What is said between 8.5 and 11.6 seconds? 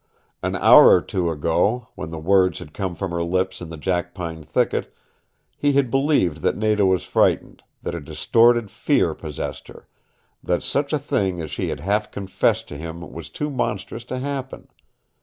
fear possessed her, that such a thing as